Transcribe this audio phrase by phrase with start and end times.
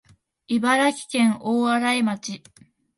[0.47, 2.41] 茨城県大洗町